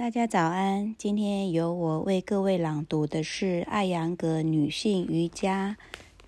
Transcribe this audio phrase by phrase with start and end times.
[0.00, 5.76] 大家早安，今天由我为各位朗读的是艾扬格女性瑜伽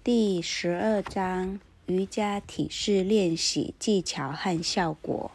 [0.04, 5.30] 第十二章瑜伽体式练习技巧和效果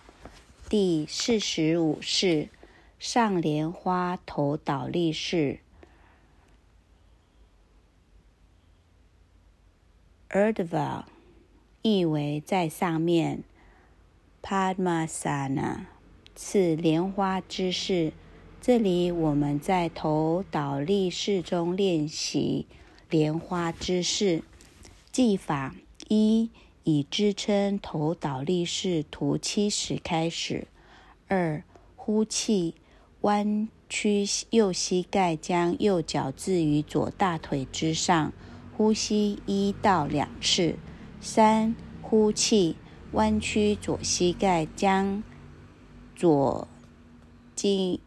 [0.69, 2.49] 第四十五式
[2.99, 5.57] 上莲花头倒立式
[10.29, 11.05] Erdva，
[11.81, 13.41] 意为在上面
[14.43, 15.85] Padmasana，
[16.37, 18.13] 是莲花姿势。
[18.67, 22.65] 这里我们在头倒立式中练习
[23.09, 24.43] 莲花姿势。
[25.09, 25.73] 技法
[26.09, 26.49] 一：
[26.83, 30.67] 以支撑头倒立式图七十开始。
[31.29, 31.63] 二、
[31.95, 32.75] 呼气，
[33.21, 38.33] 弯曲右膝盖，将右脚置于左大腿之上，
[38.75, 40.75] 呼吸一到两次。
[41.21, 42.75] 三、呼气，
[43.13, 45.23] 弯曲左膝盖，将
[46.13, 46.67] 左
[47.55, 47.99] 胫。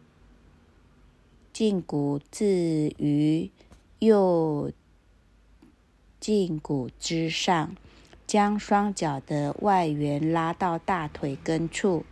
[1.61, 3.51] 胫骨置于
[3.99, 4.71] 右
[6.19, 7.75] 胫骨之上，
[8.25, 12.03] 将双脚的外缘拉到大腿根处。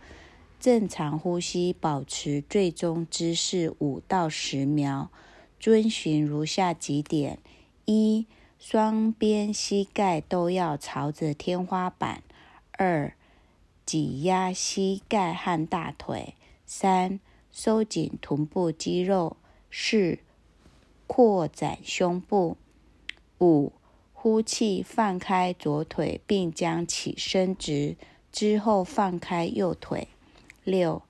[0.60, 5.10] 正常呼吸，保持最终姿势五到十秒。
[5.58, 7.40] 遵循如下几点：
[7.86, 12.22] 一、双边膝盖都要朝着天花板；
[12.78, 13.14] 二、
[13.84, 17.18] 挤压膝盖和大腿；三、
[17.50, 19.36] 收紧臀部肌肉，
[19.70, 20.18] 四
[21.06, 22.56] 扩展胸部，
[23.38, 23.72] 五
[24.12, 27.96] 呼气放开左腿，并将其伸直
[28.32, 30.08] 之后放开右腿，
[30.64, 31.02] 六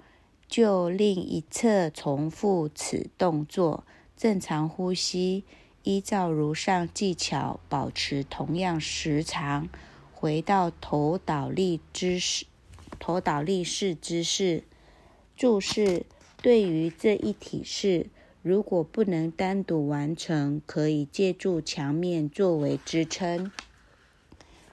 [0.46, 3.84] 就另一侧重复此动作。
[4.16, 5.44] 正常呼吸，
[5.82, 9.68] 依照如上技巧，保持同样时长，
[10.12, 12.44] 回到头倒立姿势，
[12.98, 14.64] 头倒立式姿势。
[15.36, 16.04] 注释。
[16.42, 18.06] 对于这一体式，
[18.42, 23.52] 如果不能单独完成，可以借助墙面作为支撑。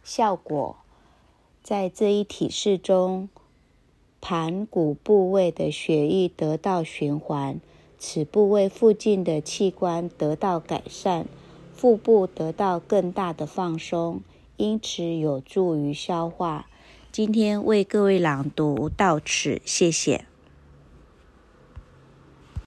[0.03, 0.77] 效果，
[1.61, 3.27] 在这一体式中，
[4.21, 7.59] 盘骨部位的血液得到循环，
[7.99, 11.27] 此部位附近的器官得到改善，
[11.75, 14.21] 腹部得到更大的放松，
[14.55, 16.69] 因此有助于消化。
[17.11, 20.25] 今天为各位朗读到此，谢谢。